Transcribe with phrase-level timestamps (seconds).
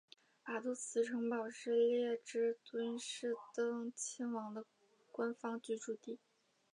[0.47, 4.65] 瓦杜茨城堡是列支敦士登亲王的
[5.11, 6.17] 官方居住地。